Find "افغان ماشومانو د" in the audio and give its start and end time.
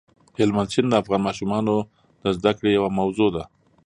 1.01-2.25